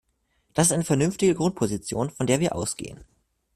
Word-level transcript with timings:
Das 0.55 0.65
ist 0.65 0.71
eine 0.73 0.83
vernünftige 0.83 1.35
Grundposition, 1.35 2.09
von 2.09 2.25
der 2.25 2.39
wir 2.39 2.55
ausgehen. 2.55 3.03